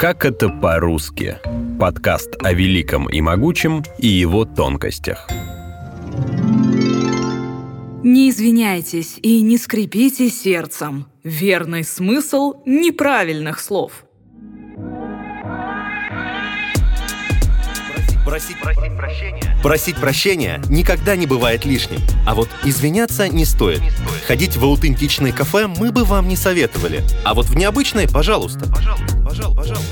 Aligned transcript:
Как 0.00 0.24
это 0.24 0.48
по-русски? 0.48 1.36
Подкаст 1.78 2.30
о 2.42 2.54
великом 2.54 3.06
и 3.10 3.20
могучем 3.20 3.84
и 3.98 4.06
его 4.06 4.46
тонкостях. 4.46 5.28
Не 8.02 8.30
извиняйтесь 8.30 9.18
и 9.20 9.42
не 9.42 9.58
скрипите 9.58 10.30
сердцем. 10.30 11.04
Верный 11.22 11.84
смысл 11.84 12.54
неправильных 12.64 13.60
слов. 13.60 14.06
Просить, 18.24 18.58
просить 18.58 18.96
прощения. 18.96 19.60
Просить 19.62 19.96
прощения 19.96 20.62
никогда 20.70 21.14
не 21.14 21.26
бывает 21.26 21.66
лишним. 21.66 22.00
А 22.26 22.34
вот 22.34 22.48
извиняться 22.64 23.28
не 23.28 23.44
стоит. 23.44 23.82
Не 23.82 23.90
стоит. 23.90 24.22
Ходить 24.26 24.56
в 24.56 24.64
аутентичные 24.64 25.34
кафе 25.34 25.66
мы 25.66 25.92
бы 25.92 26.04
вам 26.04 26.26
не 26.26 26.36
советовали. 26.36 27.02
А 27.22 27.34
вот 27.34 27.50
в 27.50 27.54
необычные, 27.54 28.08
пожалуйста. 28.08 28.60
Пожалуйста, 28.60 28.76
пожалуйста, 28.76 29.04
пожалуйста. 29.04 29.19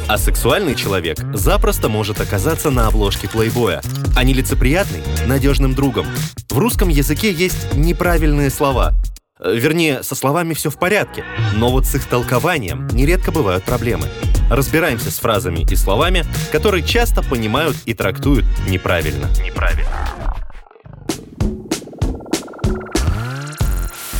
А 0.08 0.18
сексуальный 0.18 0.74
человек 0.74 1.18
запросто 1.34 1.88
может 1.88 2.20
оказаться 2.20 2.70
на 2.70 2.86
обложке 2.86 3.28
плейбоя. 3.28 3.82
А 4.16 4.24
нелицеприятный— 4.24 5.02
надежным 5.26 5.74
другом. 5.74 6.06
В 6.50 6.58
русском 6.58 6.88
языке 6.88 7.32
есть 7.32 7.74
неправильные 7.74 8.50
слова. 8.50 8.94
Э, 9.40 9.54
вернее, 9.54 10.02
со 10.02 10.14
словами 10.14 10.54
все 10.54 10.70
в 10.70 10.78
порядке, 10.78 11.24
но 11.54 11.70
вот 11.70 11.86
с 11.86 11.94
их 11.94 12.06
толкованием 12.06 12.88
нередко 12.88 13.30
бывают 13.30 13.64
проблемы. 13.64 14.06
Разбираемся 14.50 15.10
с 15.10 15.18
фразами 15.18 15.66
и 15.70 15.76
словами, 15.76 16.24
которые 16.50 16.82
часто 16.82 17.22
понимают 17.22 17.76
и 17.84 17.94
трактуют 17.94 18.46
неправильно. 18.68 19.28
Неправильно. 19.44 20.37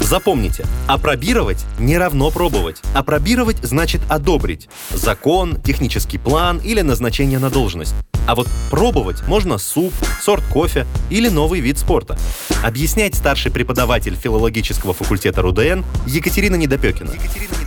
Запомните, 0.08 0.64
апробировать 0.86 1.66
не 1.78 1.98
равно 1.98 2.30
пробовать. 2.30 2.80
Апробировать 2.94 3.58
значит 3.60 4.00
одобрить. 4.08 4.66
Закон, 4.90 5.60
технический 5.60 6.16
план 6.16 6.62
или 6.64 6.80
назначение 6.80 7.38
на 7.38 7.50
должность. 7.50 7.94
А 8.26 8.34
вот 8.34 8.48
пробовать 8.70 9.22
можно 9.28 9.58
суп, 9.58 9.92
сорт 10.22 10.42
кофе 10.50 10.86
или 11.10 11.28
новый 11.28 11.60
вид 11.60 11.77
спорта. 11.77 12.16
Объясняет 12.64 13.16
старший 13.16 13.52
преподаватель 13.52 14.16
филологического 14.16 14.94
факультета 14.94 15.42
РУДН 15.42 15.83
Екатерина 16.06 16.55
Недопекина. 16.55 17.11
Екатерина 17.11 17.58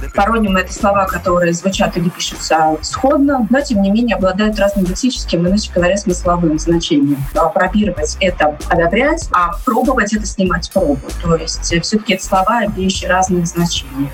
это 0.57 0.73
слова, 0.73 1.05
которые 1.05 1.53
звучат 1.53 1.95
или 1.97 2.09
пишутся 2.09 2.77
сходно, 2.81 3.47
но, 3.49 3.61
тем 3.61 3.81
не 3.81 3.89
менее, 3.91 4.15
обладают 4.17 4.59
разным 4.59 4.85
лексическим, 4.85 5.47
иначе 5.47 5.71
говоря, 5.73 5.97
смысловым 5.97 6.59
значением. 6.59 7.23
Апробировать— 7.33 8.17
это 8.19 8.57
одобрять, 8.67 9.29
а 9.31 9.53
пробовать— 9.65 10.13
это 10.15 10.25
снимать 10.25 10.69
пробу. 10.71 10.99
То 11.21 11.35
есть 11.35 11.63
все-таки 11.63 12.13
это 12.13 12.23
слова, 12.31 12.65
имеющие 12.65 13.09
разные 13.09 13.45
значения. 13.45 14.09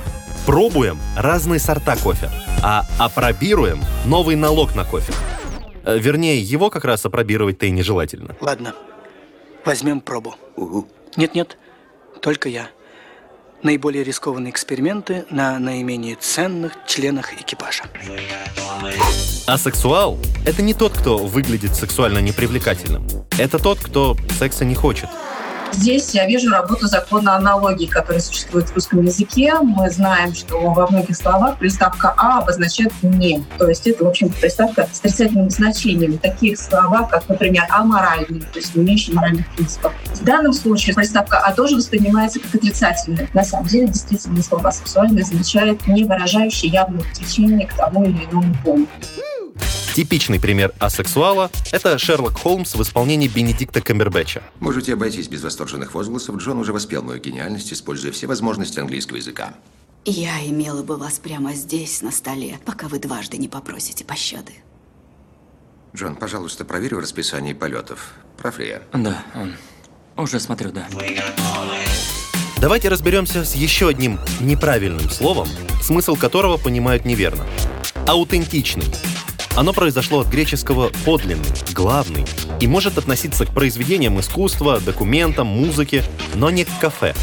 Пробуем 0.47 0.97
разные 1.15 1.59
сорта 1.59 1.95
кофе, 1.95 2.31
а 2.63 2.83
апробируем 2.97 3.83
новый 4.05 4.35
налог 4.35 4.75
на 4.75 4.85
кофе. 4.85 5.13
Э, 5.83 5.99
вернее, 5.99 6.41
его 6.41 6.71
как 6.71 6.83
раз 6.85 7.05
апробировать-то 7.05 7.67
и 7.67 7.71
нежелательно. 7.71 8.35
Ладно, 8.41 8.73
возьмем 9.65 10.01
пробу. 10.01 10.35
Угу. 10.55 10.87
Нет-нет, 11.15 11.57
только 12.19 12.49
я 12.49 12.69
наиболее 13.61 14.03
рискованные 14.03 14.51
эксперименты 14.51 15.25
на 15.29 15.59
наименее 15.59 16.15
ценных 16.15 16.73
членах 16.87 17.33
экипажа. 17.39 17.83
Асексуал– 19.45 20.17
это 20.45 20.63
не 20.63 20.73
тот, 20.73 20.93
кто 20.93 21.17
выглядит 21.17 21.75
сексуально 21.75 22.19
непривлекательным. 22.19 23.07
Это 23.37 23.59
тот, 23.59 23.79
кто 23.79 24.17
секса 24.39 24.65
не 24.65 24.73
хочет– 24.73 25.09
Здесь 25.73 26.13
я 26.13 26.25
вижу 26.25 26.49
работу 26.49 26.87
закона 26.87 27.35
аналогии, 27.35 27.85
который 27.85 28.21
существует 28.21 28.69
в 28.69 28.75
русском 28.75 29.01
языке. 29.03 29.53
Мы 29.61 29.89
знаем, 29.89 30.33
что 30.33 30.59
во 30.59 30.87
многих 30.87 31.15
словах 31.15 31.59
приставка 31.59 32.13
«а» 32.17 32.39
обозначает 32.39 32.91
«не». 33.01 33.43
То 33.57 33.67
есть 33.67 33.85
это, 33.87 34.03
в 34.03 34.07
общем-то, 34.07 34.39
приставка 34.39 34.87
с 34.91 34.99
отрицательным 34.99 35.49
значением. 35.49 36.17
Таких 36.17 36.59
слова, 36.59 37.07
как, 37.09 37.27
например, 37.29 37.65
«аморальный», 37.69 38.41
то 38.41 38.59
есть 38.59 38.75
не 38.75 38.83
имеющий 38.83 39.13
моральных 39.13 39.47
принципов. 39.55 39.93
В 40.13 40.23
данном 40.23 40.53
случае 40.53 40.95
приставка 40.95 41.39
«а» 41.39 41.53
тоже 41.53 41.75
воспринимается 41.75 42.39
как 42.39 42.55
отрицательная. 42.55 43.29
На 43.33 43.43
самом 43.43 43.67
деле, 43.67 43.87
действительно, 43.87 44.41
слово 44.41 44.71
«сексуальное» 44.71 45.23
означает 45.23 45.85
«не 45.87 46.03
выражающий 46.03 46.69
явного 46.69 47.03
влечения 47.15 47.67
к 47.67 47.73
тому 47.73 48.03
или 48.05 48.25
иному 48.25 48.55
полу». 48.63 48.87
Типичный 49.97 50.39
пример 50.39 50.75
асексуала— 50.77 51.49
это 51.71 51.97
Шерлок 51.97 52.37
Холмс 52.37 52.75
в 52.75 52.81
исполнении 52.83 53.27
Бенедикта 53.27 53.81
Камбербэтча. 53.81 54.43
Можете 54.59 54.93
обойтись 54.93 55.27
без 55.27 55.41
восторженных 55.41 55.95
возгласов. 55.95 56.37
Джон 56.37 56.59
уже 56.59 56.71
воспел 56.71 57.01
мою 57.01 57.19
гениальность, 57.19 57.73
используя 57.73 58.11
все 58.11 58.27
возможности 58.27 58.79
английского 58.79 59.17
языка. 59.17 59.55
Я 60.05 60.45
имела 60.45 60.83
бы 60.83 60.97
вас 60.97 61.17
прямо 61.17 61.55
здесь, 61.55 62.03
на 62.03 62.11
столе, 62.11 62.59
пока 62.63 62.87
вы 62.89 62.99
дважды 62.99 63.37
не 63.37 63.47
попросите 63.47 64.05
пощады. 64.05 64.53
Джон, 65.95 66.15
пожалуйста, 66.15 66.63
проверь 66.63 66.93
расписание 66.93 67.55
полетов. 67.55 68.13
Прав 68.37 68.59
ли 68.59 68.67
я? 68.67 68.83
Да, 68.93 69.23
уже 70.15 70.39
смотрю, 70.39 70.71
да. 70.71 70.87
Давайте 72.61 72.89
разберемся 72.89 73.43
с 73.43 73.55
еще 73.55 73.87
одним 73.87 74.19
неправильным 74.41 75.09
словом, 75.09 75.47
смысл 75.81 76.15
которого 76.15 76.57
понимают 76.57 77.03
неверно. 77.03 77.47
Аутентичный. 78.05 78.85
Оно 79.57 79.73
произошло 79.73 80.19
от 80.19 80.27
греческого 80.27 80.91
«подлинный», 81.03 81.49
«главный» 81.73 82.27
и 82.61 82.67
может 82.67 82.99
относиться 82.99 83.43
к 83.43 83.55
произведениям 83.55 84.19
искусства, 84.19 84.79
документам, 84.79 85.47
музыке, 85.47 86.03
но 86.35 86.51
не 86.51 86.63
к 86.63 86.69
кафе. 86.79 87.15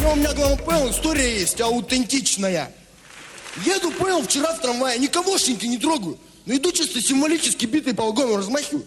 Ну, 0.00 0.12
у 0.12 0.16
меня, 0.16 0.32
главное, 0.32 0.56
понял, 0.56 0.90
история 0.90 1.38
есть 1.38 1.60
аутентичная. 1.60 2.72
Еду, 3.66 3.90
понял, 3.90 4.22
вчера 4.22 4.54
в 4.54 4.62
трамвае, 4.62 4.98
никогошники 4.98 5.66
не 5.66 5.76
трогаю, 5.76 6.16
но 6.46 6.54
иду 6.54 6.72
чисто 6.72 7.02
символически 7.02 7.66
битый 7.66 7.92
по 7.92 8.04
вагону 8.04 8.38
размахиваю. 8.38 8.86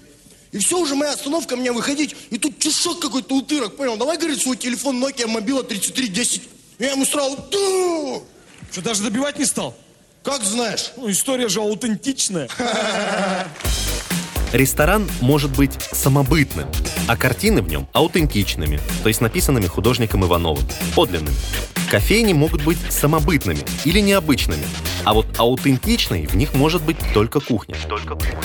И 0.52 0.58
все, 0.58 0.80
уже 0.80 0.96
моя 0.96 1.14
остановка, 1.14 1.56
мне 1.56 1.72
выходить, 1.72 2.16
и 2.32 2.40
тут 2.40 2.58
чешок 2.58 3.00
какой-то 3.00 3.36
утырок, 3.36 3.78
понял, 3.78 3.96
давай, 3.96 4.18
говорит, 4.18 4.42
свой 4.42 4.58
телефон 4.58 4.96
Nokia 4.96 5.28
Мобила 5.28 5.64
3310. 5.64 6.42
Я 6.80 6.94
ему 6.94 7.06
сразу! 7.06 7.38
Что, 8.72 8.82
даже 8.82 9.04
добивать 9.04 9.38
не 9.38 9.46
стал? 9.46 9.78
Как 10.24 10.44
знаешь? 10.44 10.92
Ну, 10.98 11.10
история 11.10 11.50
же 11.50 11.62
аутентичная. 11.62 12.48
Ресторан 14.54 15.10
может 15.22 15.56
быть 15.56 15.72
самобытным, 15.92 16.68
а 17.08 17.18
картины 17.18 17.62
в 17.62 17.70
нем 17.70 17.88
аутентичными, 17.94 18.80
то 19.02 19.08
есть 19.08 19.22
написанными 19.22 19.66
художником 19.66 20.26
Ивановым, 20.26 20.64
подлинными. 20.94 21.36
Кофейни 21.90 22.34
могут 22.34 22.64
быть 22.64 22.78
самобытными 22.90 23.62
или 23.86 24.00
необычными, 24.00 24.64
а 25.06 25.14
вот 25.14 25.26
аутентичной 25.40 26.28
в 26.28 26.36
них 26.36 26.54
может 26.54 26.84
быть 26.84 26.98
только 27.14 27.40
кухня. 27.40 27.76
Только 27.90 28.14
кухня. 28.14 28.40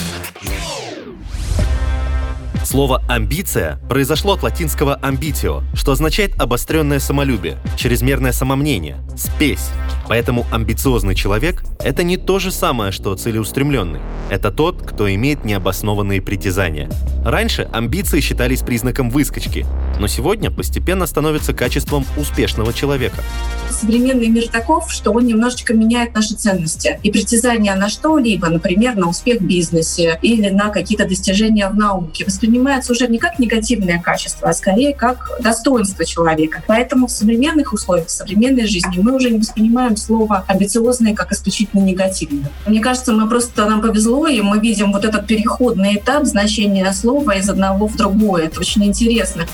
Слово 2.67 3.01
«амбиция» 3.09 3.79
произошло 3.89 4.33
от 4.33 4.43
латинского 4.43 4.99
«ambitio», 5.01 5.63
что 5.73 5.93
означает 5.93 6.33
обостренное 6.37 6.99
самолюбие, 6.99 7.59
чрезмерное 7.77 8.33
самомнение, 8.33 8.97
спесь. 9.17 9.71
Поэтому 10.09 10.45
амбициозный 10.51 11.15
человек— 11.15 11.63
это 11.79 12.03
не 12.03 12.17
то 12.17 12.41
же 12.41 12.51
самое, 12.51 12.91
что 12.91 13.15
целеустремленный. 13.15 14.01
Это 14.31 14.51
тот, 14.51 14.83
кто 14.83 15.09
имеет 15.15 15.45
необоснованные 15.45 16.21
притязания. 16.21 16.91
Раньше 17.25 17.69
амбиции 17.73 18.19
считались 18.19 18.63
признаком 18.63 19.11
выскочки, 19.11 19.65
но 19.99 20.07
сегодня 20.07 20.51
постепенно 20.51 21.07
становится 21.07 21.53
качеством 21.53 22.05
успешного 22.17 22.73
человека. 22.73 23.23
Современный 23.71 24.29
мир 24.29 24.49
таков, 24.49 24.91
что 24.91 25.13
он 25.13 25.27
немножечко 25.27 25.75
меняет 25.75 26.15
наши 26.15 26.35
ценности. 26.35 26.99
И 27.03 27.11
притязания 27.11 27.75
на 27.75 27.89
что-либо, 27.89 28.49
например, 28.49 28.97
на 28.97 29.09
успех 29.09 29.41
в 29.41 29.45
бизнесе 29.45 30.19
или 30.23 30.49
на 30.49 30.71
какие-то 30.71 31.07
достижения 31.07 31.69
в 31.69 31.77
науке, 31.77 32.25
воспринимаются 32.25 32.93
уже 32.93 33.07
не 33.09 33.19
как 33.19 33.39
негативное 33.39 34.01
качество, 34.01 34.49
а 34.49 34.53
скорее 34.53 34.95
как 34.95 35.31
достоинство 35.41 36.05
человека. 36.05 36.63
Поэтому 36.67 37.07
в 37.07 37.11
современных 37.11 37.73
условиях, 37.73 38.09
в 38.09 38.11
современной 38.11 38.67
жизни 38.67 38.99
мы 38.99 39.15
уже 39.15 39.31
не 39.31 39.39
воспринимаем 39.39 39.97
слово 39.97 40.45
амбициозное 40.47 41.15
как 41.15 41.33
исключительно 41.33 41.83
негативное. 41.83 42.51
Мне 42.67 42.81
кажется, 42.81 43.13
мы 43.13 43.29
просто 43.29 43.69
нам 43.69 43.81
повезло, 43.81 44.27
и 44.27 44.41
мы 44.41 44.59
видим 44.59 44.93
вот 44.93 45.05
этот 45.05 45.27
переходный 45.27 45.97
этап 45.97 46.25
значения 46.25 46.91
слова 46.93 47.33
из 47.33 47.49
одного 47.49 47.87
в 47.87 47.97
другое. 47.97 48.45
Это 48.45 48.61
очень 48.61 48.85
интересно. 48.85 49.47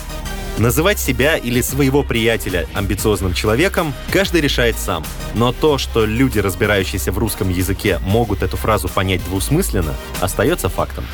Называть 0.62 1.00
себя 1.00 1.36
или 1.36 1.60
своего 1.60 2.04
приятеля 2.04 2.68
амбициозным 2.72 3.34
человеком 3.34 3.92
каждый 4.12 4.40
решает 4.40 4.78
сам. 4.78 5.04
Но 5.34 5.52
то, 5.52 5.76
что 5.76 6.04
люди, 6.04 6.38
разбирающиеся 6.38 7.10
в 7.10 7.18
русском 7.18 7.50
языке, 7.50 7.98
могут 7.98 8.44
эту 8.44 8.56
фразу 8.56 8.88
понять 8.88 9.24
двусмысленно, 9.24 9.92
остается 10.20 10.68
фактом. 10.68 11.04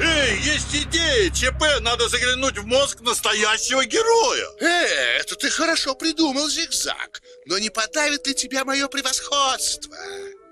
Эй, 0.00 0.38
есть 0.38 0.74
идея! 0.74 1.28
ЧП! 1.28 1.62
Надо 1.82 2.08
заглянуть 2.08 2.56
в 2.56 2.64
мозг 2.64 3.02
настоящего 3.02 3.84
героя! 3.84 4.46
Эй, 4.62 5.20
это 5.20 5.34
ты 5.34 5.50
хорошо 5.50 5.94
придумал, 5.94 6.48
Зигзаг. 6.48 7.20
Но 7.44 7.58
не 7.58 7.68
подавит 7.68 8.26
ли 8.26 8.34
тебя 8.34 8.64
мое 8.64 8.88
превосходство? 8.88 9.94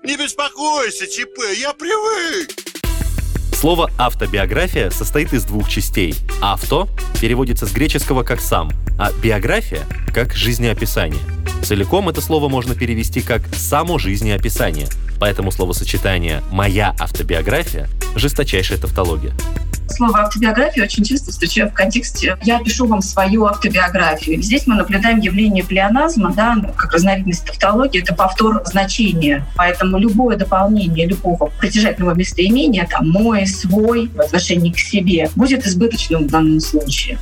Не 0.03 0.17
беспокойся, 0.17 1.07
ЧП, 1.07 1.39
я 1.57 1.73
привык! 1.73 2.72
Слово 3.63 3.89
«автобиография» 3.97 4.89
состоит 4.89 5.31
из 5.31 5.45
двух 5.45 5.69
частей. 5.69 6.15
«Авто»— 6.41 6.89
переводится 7.21 7.65
с 7.65 7.71
греческого 7.71 8.23
как 8.23 8.41
«сам», 8.41 8.69
а 8.99 9.09
биография— 9.23 9.83
как 10.13 10.33
«жизнеописание». 10.33 11.21
Целиком 11.63 12.09
это 12.09 12.19
слово 12.19 12.49
можно 12.49 12.75
перевести 12.75 13.21
как 13.21 13.41
«само 13.55 13.99
жизнеописание», 13.99 14.89
поэтому 15.17 15.49
словосочетание 15.49 16.43
«моя 16.51 16.93
автобиография»— 16.99 17.87
жесточайшая 18.17 18.79
тавтология. 18.79 19.31
Слово 19.89 20.21
автобиография 20.21 20.83
очень 20.83 21.03
часто 21.03 21.31
встречаю 21.31 21.69
в 21.69 21.73
контексте 21.73 22.37
«я 22.43 22.59
пишу 22.59 22.87
вам 22.87 23.01
свою 23.01 23.45
автобиографию». 23.45 24.41
Здесь 24.41 24.65
мы 24.65 24.75
наблюдаем 24.75 25.19
явление 25.19 25.63
плеоназма, 25.63 26.33
да, 26.33 26.55
как 26.75 26.93
разновидность 26.93 27.45
тавтологии, 27.45 28.01
это 28.01 28.13
повтор 28.15 28.63
значения. 28.65 29.45
Поэтому 29.55 29.97
любое 29.97 30.37
дополнение 30.37 31.07
любого 31.07 31.51
притяжательного 31.59 32.15
местоимения, 32.15 32.87
там 32.89 33.09
«мой», 33.09 33.45
«свой» 33.45 34.09
в 34.09 34.19
отношении 34.19 34.71
к 34.71 34.79
себе, 34.79 35.29
будет 35.35 35.65
избыточным 35.65 36.27
в 36.27 36.31
данном 36.31 36.59
случае. 36.59 37.19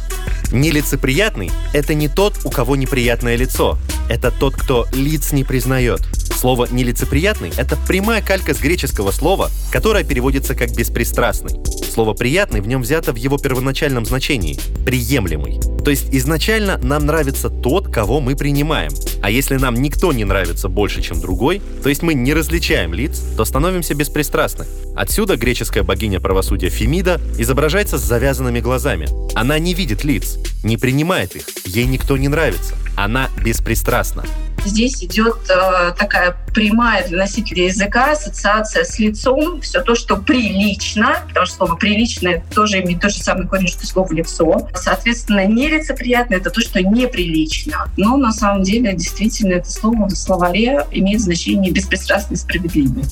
Нелицеприятный— 0.51 1.51
это 1.73 1.93
не 1.93 2.07
тот, 2.07 2.39
у 2.43 2.49
кого 2.49 2.75
неприятное 2.75 3.35
лицо. 3.35 3.77
Это 4.09 4.31
тот, 4.31 4.55
кто 4.55 4.87
лиц 4.93 5.31
не 5.31 5.43
признает. 5.43 6.01
Слово 6.41 6.67
«нелицеприятный»— 6.71 7.51
это 7.55 7.77
прямая 7.87 8.23
калька 8.23 8.55
с 8.55 8.59
греческого 8.59 9.11
слова, 9.11 9.51
которое 9.71 10.03
переводится 10.03 10.55
как 10.55 10.71
«беспристрастный». 10.75 11.59
Слово 11.93 12.15
«приятный» 12.15 12.61
в 12.61 12.67
нем 12.67 12.81
взято 12.81 13.13
в 13.13 13.15
его 13.15 13.37
первоначальном 13.37 14.05
значении– 14.07 14.57
«приемлемый». 14.83 15.59
То 15.85 15.91
есть 15.91 16.07
изначально 16.11 16.79
нам 16.79 17.05
нравится 17.05 17.51
тот, 17.51 17.89
кого 17.89 18.19
мы 18.21 18.35
принимаем. 18.35 18.91
А 19.21 19.29
если 19.29 19.57
нам 19.57 19.75
никто 19.75 20.11
не 20.13 20.25
нравится 20.25 20.67
больше, 20.67 21.03
чем 21.03 21.21
другой, 21.21 21.61
то 21.83 21.89
есть 21.89 22.01
мы 22.01 22.15
не 22.15 22.33
различаем 22.33 22.95
лиц, 22.95 23.21
то 23.37 23.45
становимся 23.45 23.93
беспристрастны. 23.93 24.65
Отсюда 24.95 25.37
греческая 25.37 25.83
богиня 25.83 26.19
правосудия 26.19 26.69
Фемида 26.69 27.21
изображается 27.37 27.99
с 27.99 28.01
завязанными 28.01 28.61
глазами. 28.61 29.07
Она 29.35 29.59
не 29.59 29.75
видит 29.75 30.03
лиц, 30.03 30.39
не 30.63 30.77
принимает 30.77 31.35
их, 31.35 31.43
ей 31.65 31.85
никто 31.85 32.17
не 32.17 32.29
нравится. 32.29 32.73
Она 32.95 33.29
беспристрастна. 33.43 34.25
Здесь 34.65 35.03
идет 35.03 35.37
э, 35.49 35.93
такая 35.97 36.37
прямая 36.53 37.07
для 37.07 37.19
носителя 37.19 37.65
языка 37.65 38.11
ассоциация 38.11 38.83
с 38.83 38.99
лицом, 38.99 39.61
все 39.61 39.81
то, 39.81 39.95
что 39.95 40.17
прилично, 40.17 41.23
потому 41.27 41.45
что 41.45 41.55
слово 41.55 41.75
приличное 41.75 42.43
тоже 42.53 42.81
имеет 42.81 43.01
тот 43.01 43.11
же 43.11 43.21
самый 43.21 43.47
корень, 43.47 43.67
что 43.67 43.85
слово 43.87 44.13
лицо. 44.13 44.69
Соответственно, 44.75 45.45
нелицеприятно 45.47 46.35
это 46.35 46.51
то, 46.51 46.61
что 46.61 46.81
неприлично. 46.81 47.91
Но 47.97 48.17
на 48.17 48.31
самом 48.31 48.63
деле 48.63 48.93
действительно 48.93 49.53
это 49.53 49.69
слово 49.69 50.05
в 50.07 50.15
словаре 50.15 50.85
имеет 50.91 51.21
значение 51.21 51.71
беспристрастный, 51.71 52.37
справедливый. 52.37 53.03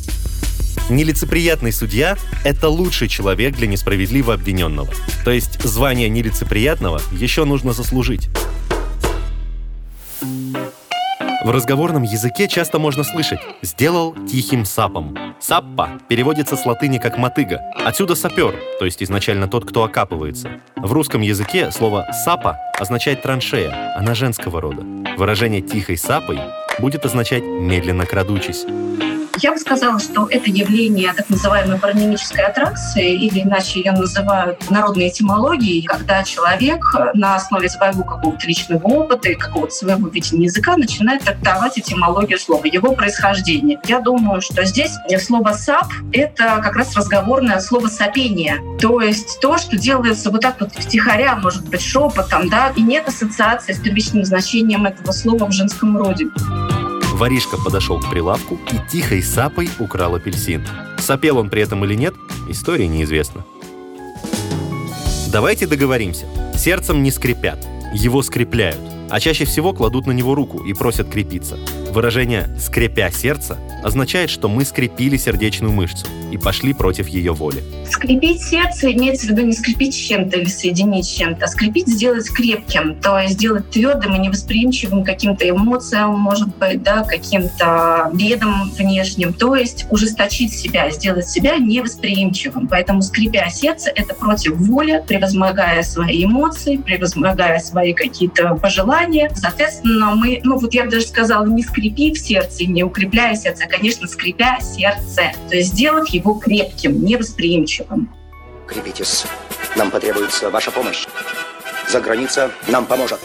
Нелицеприятный 0.89 1.71
судья– 1.71 2.17
это 2.43 2.69
лучший 2.69 3.07
человек 3.07 3.55
для 3.55 3.67
несправедливо 3.67 4.33
обвиненного. 4.33 4.89
То 5.23 5.31
есть 5.31 5.61
звание 5.63 6.09
нелицеприятного 6.09 7.01
еще 7.11 7.45
нужно 7.45 7.73
заслужить. 7.73 8.29
В 11.41 11.51
разговорном 11.51 12.03
языке 12.03 12.49
часто 12.49 12.79
можно 12.79 13.05
слышать 13.05 13.39
«сделал 13.61 14.13
тихим 14.27 14.65
сапом». 14.65 15.17
«Саппа» 15.39 15.91
переводится 16.09 16.57
с 16.57 16.65
латыни 16.65 16.97
как 16.97 17.17
«мотыга». 17.17 17.61
Отсюда 17.85 18.15
«сапер», 18.15 18.53
то 18.77 18.83
есть 18.83 19.01
изначально 19.01 19.47
тот, 19.47 19.65
кто 19.65 19.85
окапывается. 19.85 20.49
В 20.75 20.91
русском 20.91 21.21
языке 21.21 21.71
слово 21.71 22.07
«сапа» 22.25 22.57
означает 22.77 23.21
«траншея», 23.21 23.95
она 23.95 24.15
женского 24.15 24.59
рода. 24.59 24.83
Выражение 25.17 25.61
«тихой 25.61 25.95
сапой» 25.95 26.39
будет 26.79 27.05
означать 27.05 27.43
«медленно 27.43 28.05
крадучись». 28.05 28.65
Я 29.41 29.53
бы 29.53 29.57
сказала, 29.57 29.99
что 29.99 30.27
это 30.29 30.49
явление 30.49 31.13
так 31.13 31.29
называемой 31.29 31.79
паронимической 31.79 32.43
аттракции, 32.43 33.13
или 33.13 33.41
иначе 33.41 33.79
ее 33.79 33.93
называют 33.93 34.69
народной 34.69 35.07
этимологией, 35.07 35.83
когда 35.83 36.23
человек 36.23 36.83
на 37.13 37.35
основе 37.35 37.69
своего 37.69 38.03
какого-то 38.03 38.45
личного 38.45 38.85
опыта 38.85 39.29
и 39.29 39.35
какого-то 39.35 39.73
своего 39.73 40.09
видения 40.09 40.45
языка 40.45 40.75
начинает 40.75 41.23
трактовать 41.23 41.79
этимологию 41.79 42.37
слова, 42.37 42.65
его 42.65 42.93
происхождение. 42.93 43.79
Я 43.85 44.01
думаю, 44.01 44.41
что 44.41 44.65
здесь 44.65 44.91
слово 45.25 45.53
«сап»— 45.53 45.87
это 46.11 46.59
как 46.61 46.75
раз 46.75 46.95
разговорное 46.97 47.61
слово 47.61 47.87
«сопение». 47.87 48.57
То 48.81 48.99
есть 48.99 49.39
то, 49.39 49.57
что 49.57 49.77
делается 49.77 50.31
вот 50.31 50.41
так 50.41 50.59
вот 50.59 50.73
втихаря, 50.73 51.35
может 51.37 51.67
быть, 51.69 51.81
шепотом, 51.81 52.49
да, 52.49 52.73
и 52.75 52.81
нет 52.81 53.07
ассоциации 53.07 53.71
с 53.71 53.79
первичным 53.79 54.25
значением 54.25 54.85
этого 54.85 55.13
слова 55.13 55.45
в 55.45 55.51
женском 55.51 55.97
роде. 55.97 56.25
Воришка 57.19 57.57
подошел 57.57 57.99
к 57.99 58.09
прилавку 58.09 58.57
и 58.71 58.89
тихой 58.89 59.21
сапой 59.21 59.69
украл 59.77 60.15
апельсин. 60.15 60.65
Сопел 60.99 61.37
он 61.37 61.49
при 61.49 61.61
этом 61.61 61.83
или 61.83 61.93
нет, 61.93 62.13
история 62.47 62.87
неизвестна. 62.87 63.43
Давайте 65.29 65.67
договоримся. 65.67 66.27
Сердцем 66.55 67.03
не 67.03 67.11
скрипят, 67.11 67.59
его 67.93 68.21
скрепляют, 68.21 68.79
а 69.09 69.19
чаще 69.19 69.43
всего 69.43 69.73
кладут 69.73 70.07
на 70.07 70.13
него 70.13 70.33
руку 70.33 70.63
и 70.63 70.73
просят 70.73 71.09
крепиться. 71.09 71.57
Выражение 71.91 72.47
«скрепя 72.59 73.09
сердце» 73.09 73.57
означает, 73.83 74.29
что 74.29 74.47
мы 74.47 74.63
скрепили 74.63 75.17
сердечную 75.17 75.73
мышцу 75.73 76.05
и 76.31 76.37
пошли 76.37 76.73
против 76.73 77.07
ее 77.07 77.33
воли. 77.33 77.63
Скрепить 77.89 78.43
сердце 78.43 78.91
имеется 78.91 79.27
в 79.27 79.29
виду 79.31 79.41
не 79.41 79.53
скрепить 79.53 79.95
чем-то 79.95 80.37
или 80.37 80.47
соединить 80.47 81.09
чем-то, 81.09 81.45
а 81.45 81.47
скрепить 81.47 81.87
сделать 81.87 82.29
крепким, 82.29 82.95
то 82.95 83.17
есть 83.17 83.35
сделать 83.35 83.69
твердым 83.71 84.15
и 84.15 84.19
невосприимчивым 84.19 85.03
каким-то 85.03 85.49
эмоциям, 85.49 86.19
может 86.19 86.55
быть, 86.57 86.83
да, 86.83 87.03
каким-то 87.03 88.11
бедам 88.13 88.69
внешним, 88.71 89.33
то 89.33 89.55
есть 89.55 89.87
ужесточить 89.89 90.53
себя, 90.53 90.91
сделать 90.91 91.27
себя 91.27 91.57
невосприимчивым. 91.57 92.67
Поэтому 92.67 93.01
скрепя 93.01 93.49
сердце— 93.49 93.89
это 93.95 94.13
против 94.13 94.55
воли, 94.57 95.03
превозмогая 95.07 95.81
свои 95.81 96.25
эмоции, 96.25 96.77
превозмогая 96.77 97.59
свои 97.59 97.93
какие-то 97.93 98.55
пожелания. 98.55 99.31
Соответственно, 99.35 100.13
мы, 100.13 100.41
ну 100.43 100.59
вот 100.59 100.73
я 100.75 100.85
бы 100.85 100.91
даже 100.91 101.07
сказала, 101.07 101.45
не 101.47 101.63
скрепив 101.79 102.17
сердце, 102.19 102.65
не 102.65 102.83
укрепляя 102.83 103.35
сердце, 103.35 103.63
а, 103.65 103.69
конечно, 103.69 104.07
скрепя 104.07 104.59
сердце, 104.59 105.31
то 105.49 105.55
есть 105.55 105.69
сделать 105.69 106.13
его 106.13 106.33
крепким, 106.33 107.03
невосприимчивым. 107.03 108.09
Крепитесь. 108.67 109.23
Нам 109.75 109.89
потребуется 109.89 110.49
ваша 110.49 110.71
помощь. 110.71 111.07
За 111.89 112.01
граница 112.01 112.51
нам 112.67 112.85
поможет. 112.85 113.19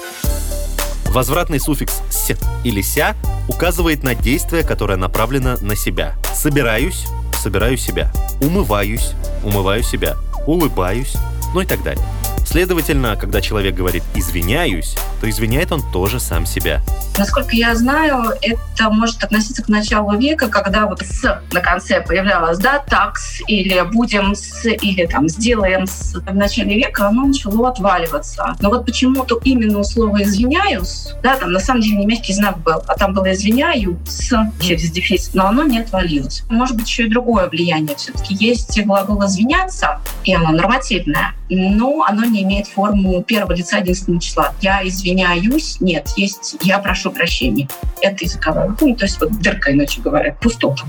Возвратный 1.06 1.60
суффикс 1.60 2.00
«с» 2.10 2.32
или 2.64 2.80
«ся» 2.80 3.14
указывает 3.48 4.02
на 4.02 4.14
действие, 4.14 4.62
которое 4.62 4.96
направлено 4.96 5.56
на 5.60 5.76
себя. 5.76 6.14
«Собираюсь»— 6.34 7.06
«собираю 7.42 7.76
себя». 7.76 8.10
«Умываюсь»— 8.40 9.10
«умываю 9.44 9.82
себя». 9.82 10.16
«Улыбаюсь» 10.46 11.14
ну 11.54 11.60
и 11.60 11.66
так 11.66 11.82
далее. 11.82 12.04
Следовательно, 12.44 13.16
когда 13.16 13.40
человек 13.40 13.74
говорит 13.74 14.02
«извиняюсь», 14.14 14.96
то 15.20 15.28
извиняет 15.28 15.72
он 15.72 15.82
тоже 15.92 16.20
сам 16.20 16.46
себя. 16.46 16.80
Насколько 17.18 17.56
я 17.56 17.74
знаю, 17.74 18.32
это 18.42 18.90
может 18.90 19.22
относиться 19.24 19.62
к 19.62 19.68
началу 19.68 20.16
века, 20.18 20.48
когда 20.48 20.86
вот 20.86 21.00
«с» 21.00 21.42
на 21.52 21.60
конце 21.60 22.00
появлялось, 22.00 22.58
да, 22.58 22.78
«такс» 22.78 23.40
или 23.46 23.80
«будем 23.92 24.34
с» 24.34 24.66
или 24.66 25.06
там 25.06 25.28
«сделаем 25.28 25.86
с». 25.86 26.14
В 26.14 26.34
начале 26.34 26.76
века 26.76 27.08
оно 27.08 27.26
начало 27.26 27.68
отваливаться. 27.68 28.56
Но 28.60 28.70
вот 28.70 28.84
почему-то 28.84 29.40
именно 29.44 29.78
у 29.78 29.84
слова 29.84 30.22
«извиняюсь», 30.22 31.08
да, 31.22 31.36
там 31.36 31.52
на 31.52 31.60
самом 31.60 31.80
деле 31.80 31.96
не 31.98 32.06
мягкий 32.06 32.34
знак 32.34 32.58
был, 32.58 32.82
а 32.86 32.96
там 32.96 33.14
было 33.14 33.32
«извиняю» 33.32 33.98
с 34.06 34.36
через 34.60 34.90
дефис, 34.90 35.30
но 35.34 35.46
оно 35.46 35.62
не 35.62 35.78
отвалилось. 35.78 36.42
Может 36.50 36.76
быть, 36.76 36.88
еще 36.88 37.06
и 37.06 37.08
другое 37.08 37.48
влияние. 37.48 37.96
Все-таки 37.96 38.34
есть 38.34 38.80
глагол 38.84 39.24
«извиняться», 39.24 40.00
и 40.24 40.34
оно 40.34 40.50
нормативное, 40.50 41.34
но 41.48 42.04
оно 42.06 42.24
не 42.34 42.42
имеет 42.42 42.66
форму 42.66 43.22
первого 43.22 43.52
лица 43.52 43.78
единственного 43.78 44.20
числа. 44.20 44.54
Я 44.60 44.86
извиняюсь, 44.86 45.80
нет, 45.80 46.10
есть 46.16 46.56
я 46.62 46.78
прошу 46.78 47.10
прощения. 47.10 47.68
Это 48.02 48.24
языковая 48.24 48.74
ну, 48.80 48.94
то 48.94 49.04
есть 49.04 49.20
вот 49.20 49.30
дырка, 49.40 49.72
иначе 49.72 50.00
говоря, 50.00 50.36
пустота. 50.40 50.84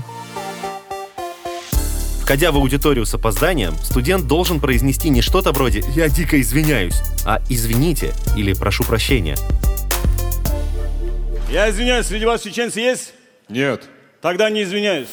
Входя 2.20 2.50
в 2.50 2.56
аудиторию 2.56 3.06
с 3.06 3.14
опозданием, 3.14 3.74
студент 3.76 4.26
должен 4.26 4.58
произнести 4.58 5.10
не 5.10 5.22
что-то 5.22 5.52
вроде 5.52 5.84
«я 5.94 6.08
дико 6.08 6.40
извиняюсь», 6.40 7.00
а 7.24 7.40
«извините» 7.48 8.12
или 8.36 8.52
«прошу 8.52 8.82
прощения». 8.82 9.36
Я 11.48 11.70
извиняюсь, 11.70 12.06
среди 12.06 12.24
вас 12.24 12.42
чеченцы 12.42 12.80
есть? 12.80 13.12
Нет. 13.48 13.84
Тогда 14.20 14.50
не 14.50 14.64
извиняюсь. 14.64 15.06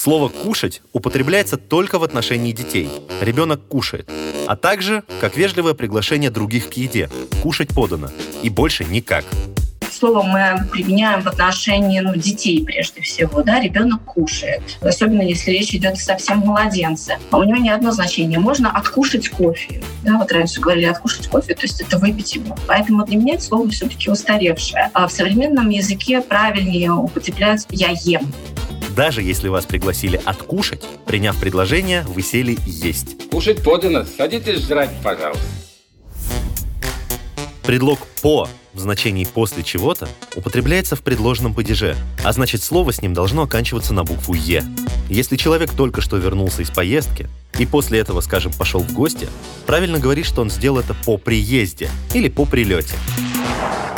Слово 0.00 0.30
«кушать» 0.30 0.80
употребляется 0.94 1.58
только 1.58 1.98
в 1.98 2.04
отношении 2.04 2.52
детей. 2.52 2.88
Ребенок 3.20 3.60
кушает. 3.68 4.08
А 4.46 4.56
также 4.56 5.04
как 5.20 5.36
вежливое 5.36 5.74
приглашение 5.74 6.30
других 6.30 6.70
к 6.70 6.72
еде. 6.72 7.10
Кушать 7.42 7.68
подано. 7.74 8.08
И 8.42 8.48
больше 8.48 8.86
никак 8.86 9.26
слово 10.00 10.22
мы 10.22 10.66
применяем 10.72 11.20
в 11.20 11.26
отношении 11.26 12.00
ну, 12.00 12.16
детей 12.16 12.64
прежде 12.64 13.02
всего. 13.02 13.42
Да? 13.42 13.60
Ребенок 13.60 14.02
кушает, 14.04 14.62
особенно 14.80 15.22
если 15.22 15.50
речь 15.50 15.74
идет 15.74 15.94
о 15.94 15.96
совсем 15.96 16.38
младенце. 16.38 17.18
А 17.30 17.38
у 17.38 17.44
него 17.44 17.58
не 17.58 17.70
одно 17.70 17.92
значение. 17.92 18.38
Можно 18.38 18.70
откушать 18.70 19.28
кофе. 19.28 19.82
Да? 20.02 20.16
Вот 20.16 20.32
раньше 20.32 20.60
говорили 20.60 20.86
откушать 20.86 21.28
кофе, 21.28 21.54
то 21.54 21.62
есть 21.62 21.80
это 21.80 21.98
выпить 21.98 22.34
его. 22.34 22.56
Поэтому 22.66 23.04
для 23.04 23.18
меня 23.18 23.34
это 23.34 23.42
слово 23.42 23.68
все-таки 23.68 24.10
устаревшее. 24.10 24.90
А 24.94 25.06
в 25.06 25.12
современном 25.12 25.68
языке 25.68 26.22
правильнее 26.22 26.92
употребляется 26.92 27.66
«я 27.70 27.90
ем». 28.04 28.32
Даже 28.94 29.22
если 29.22 29.48
вас 29.48 29.66
пригласили 29.66 30.20
откушать, 30.24 30.82
приняв 31.06 31.38
предложение, 31.38 32.02
вы 32.02 32.22
сели 32.22 32.58
есть. 32.66 33.30
Кушать 33.30 33.62
подано. 33.62 34.04
Садитесь 34.16 34.66
жрать, 34.66 34.90
пожалуйста. 35.02 35.44
Предлог 37.62 38.00
«по» 38.20 38.48
в 38.72 38.80
значении 38.80 39.24
«после 39.24 39.62
чего-то» 39.62 40.08
употребляется 40.34 40.96
в 40.96 41.02
предложенном 41.02 41.54
падеже, 41.54 41.94
а 42.24 42.32
значит 42.32 42.62
слово 42.62 42.92
с 42.92 43.00
ним 43.00 43.14
должно 43.14 43.42
оканчиваться 43.42 43.94
на 43.94 44.02
букву 44.02 44.34
«е». 44.34 44.64
Если 45.08 45.36
человек 45.36 45.70
только 45.70 46.00
что 46.00 46.16
вернулся 46.16 46.62
из 46.62 46.70
поездки 46.70 47.28
и 47.58 47.66
после 47.66 48.00
этого, 48.00 48.20
скажем, 48.22 48.52
пошел 48.52 48.80
в 48.80 48.92
гости, 48.92 49.28
правильно 49.66 50.00
говорить, 50.00 50.26
что 50.26 50.40
он 50.40 50.50
сделал 50.50 50.80
это 50.80 50.94
по 51.04 51.16
приезде 51.16 51.88
или 52.12 52.28
по 52.28 52.44
прилете 52.44 52.94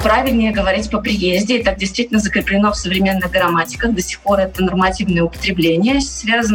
правильнее 0.02 0.52
говорить 0.52 0.90
по 0.90 0.99
приезде. 0.99 1.59
И 1.59 1.62
так 1.62 1.78
действительно 1.78 2.18
закреплено 2.18 2.73
в 2.73 2.76
современных 2.76 3.30
грамматиках. 3.30 3.94
До 3.94 4.02
сих 4.02 4.21
пор 4.21 4.40
это 4.40 4.62
нормативное 4.62 5.23
употребление. 5.23 5.99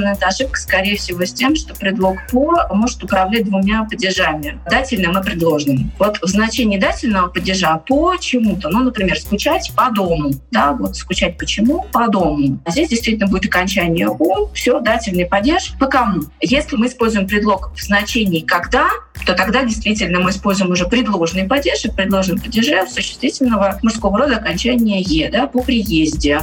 Эта 0.07 0.27
ошибка, 0.27 0.59
скорее 0.59 0.97
всего, 0.97 1.25
с 1.25 1.33
тем, 1.33 1.55
что 1.55 1.73
предлог 1.73 2.17
«по» 2.31 2.67
может 2.73 3.03
управлять 3.03 3.45
двумя 3.45 3.83
падежами— 3.83 4.59
дательным 4.69 5.17
и 5.17 5.23
предложным. 5.23 5.91
Вот 5.97 6.19
в 6.21 6.27
значении 6.27 6.77
дательного 6.77 7.27
падежа 7.27 7.77
«по 7.87 8.15
чему-то», 8.17 8.69
ну, 8.69 8.83
например, 8.83 9.19
«скучать 9.19 9.71
по 9.75 9.89
дому», 9.91 10.31
да, 10.51 10.73
вот 10.73 10.95
«скучать 10.95 11.37
почему?» 11.37 11.85
«По 11.91 12.07
дому». 12.09 12.59
А 12.65 12.71
здесь 12.71 12.89
действительно 12.89 13.27
будет 13.27 13.45
окончание 13.45 14.09
«у», 14.09 14.47
все, 14.53 14.79
дательный 14.79 15.25
падеж 15.25 15.73
«по 15.79 15.87
кому?». 15.87 16.23
Если 16.41 16.75
мы 16.75 16.87
используем 16.87 17.27
предлог 17.27 17.71
в 17.75 17.81
значении 17.81 18.41
«когда», 18.41 18.87
то 19.25 19.33
тогда 19.33 19.63
действительно 19.63 20.19
мы 20.19 20.29
используем 20.29 20.71
уже 20.71 20.87
предложенный 20.87 21.45
падеж, 21.45 21.85
и 21.85 21.89
в 21.89 21.95
предложенном 21.95 22.41
существительного 22.89 23.79
мужского 23.83 24.17
рода 24.17 24.37
окончания 24.37 25.01
«е» 25.01 25.29
да, 25.31 25.47
по 25.47 25.61
приезде. 25.61 26.41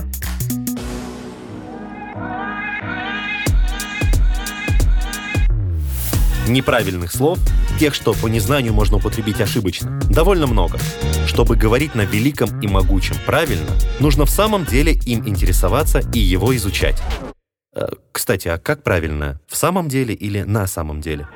Неправильных 6.46 7.10
слов, 7.10 7.38
тех, 7.80 7.94
что 7.94 8.12
по 8.12 8.26
незнанию 8.26 8.74
можно 8.74 8.98
употребить 8.98 9.40
ошибочно, 9.40 9.98
довольно 10.10 10.46
много. 10.46 10.78
Чтобы 11.26 11.56
говорить 11.56 11.94
на 11.94 12.02
великом 12.02 12.60
и 12.60 12.68
могучем 12.68 13.16
правильно, 13.24 13.70
нужно 13.98 14.26
в 14.26 14.30
самом 14.30 14.66
деле 14.66 14.92
им 15.06 15.26
интересоваться 15.26 16.00
и 16.12 16.18
его 16.18 16.54
изучать. 16.54 17.02
Э, 17.74 17.86
кстати, 18.12 18.48
а 18.48 18.58
как 18.58 18.82
правильно? 18.82 19.40
В 19.48 19.56
самом 19.56 19.88
деле 19.88 20.14
или 20.14 20.42
на 20.42 20.66
самом 20.66 21.00
деле? 21.00 21.26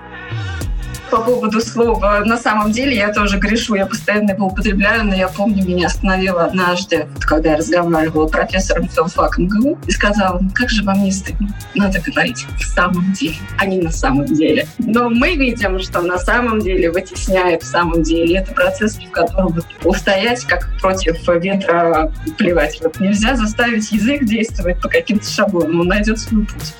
По 1.10 1.20
поводу 1.20 1.60
слова 1.60 2.22
«на 2.24 2.36
самом 2.36 2.72
деле» 2.72 2.96
я 2.96 3.12
тоже 3.12 3.38
грешу, 3.38 3.74
я 3.74 3.86
постоянно 3.86 4.32
его 4.32 4.46
употребляю, 4.46 5.04
но 5.04 5.14
я 5.14 5.28
помню, 5.28 5.64
меня 5.64 5.86
остановила 5.86 6.44
однажды, 6.44 7.08
когда 7.20 7.50
я 7.50 7.56
разговаривала 7.56 8.28
с 8.28 8.30
профессором 8.30 8.88
филфака 8.88 9.40
МГУ, 9.40 9.78
и 9.86 9.90
сказала, 9.90 10.40
как 10.54 10.68
же 10.68 10.82
вам 10.84 11.02
не 11.04 11.12
стыдно? 11.12 11.48
Надо 11.74 12.00
говорить 12.00 12.46
«в 12.58 12.64
самом 12.64 13.12
деле», 13.12 13.36
а 13.58 13.66
не 13.66 13.78
«на 13.80 13.90
самом 13.90 14.26
деле». 14.26 14.66
Но 14.78 15.08
мы 15.08 15.34
видим, 15.34 15.78
что 15.80 16.00
на 16.02 16.18
самом 16.18 16.60
деле 16.60 16.90
вытесняет 16.90 17.62
«в 17.62 17.66
самом 17.66 18.02
деле». 18.02 18.38
Это 18.38 18.52
процесс, 18.52 18.96
в 18.96 19.10
котором 19.10 19.48
вот 19.48 19.66
устоять, 19.84 20.44
как 20.44 20.68
против 20.80 21.16
ветра 21.28 22.12
плевать. 22.36 22.80
Вот 22.82 23.00
нельзя 23.00 23.36
заставить 23.36 23.90
язык 23.92 24.24
действовать 24.24 24.80
по 24.80 24.88
каким-то 24.88 25.28
шаблонам, 25.28 25.80
он 25.80 25.88
найдет 25.88 26.18
свой 26.18 26.46
путь. 26.46 26.74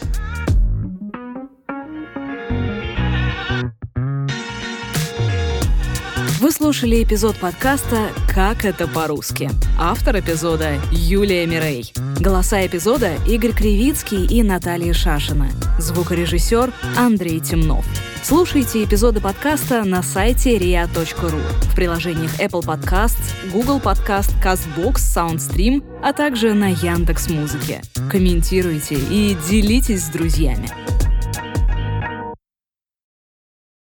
Вы 6.49 6.53
слушали 6.53 7.03
эпизод 7.03 7.37
подкаста 7.37 8.09
«Как 8.27 8.65
это 8.65 8.89
по-русски». 8.89 9.51
Автор 9.79 10.19
эпизода 10.19 10.81
Юлия 10.91 11.47
Мирей. 11.47 11.93
Голоса 12.19 12.67
эпизода 12.67 13.17
Игорь 13.27 13.53
Кривицкий 13.53 14.25
и 14.25 14.43
Наталья 14.43 14.95
Шашина. 14.95 15.51
Звукорежиссер 15.79 16.73
Андрей 16.97 17.41
Темнов. 17.41 17.85
Слушайте 18.23 18.83
эпизоды 18.83 19.21
подкаста 19.21 19.85
на 19.85 20.03
сайте 20.03 20.57
ria.ru, 20.57 21.43
в 21.65 21.75
приложениях 21.75 22.41
Apple 22.41 22.65
Podcasts, 22.65 23.53
Google 23.53 23.79
Podcast, 23.79 24.33
CastBox, 24.43 24.95
SoundStream, 24.95 25.85
а 26.03 26.15
также 26.15 26.55
на 26.55 26.71
Яндекс.Музыке. 26.71 27.83
Комментируйте 28.11 28.95
и 28.95 29.37
делитесь 29.51 30.07
с 30.07 30.09
друзьями. 30.09 30.71